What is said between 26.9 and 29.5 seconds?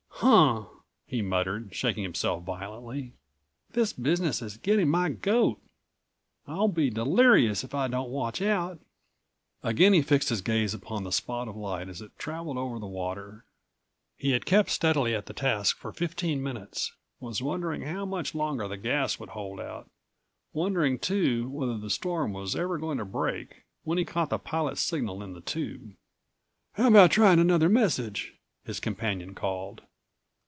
trying another message?" his companion